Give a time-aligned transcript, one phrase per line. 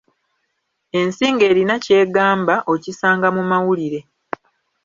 [0.99, 3.99] Ensi ng'erina ky'egamba, okisanga mu mawulire.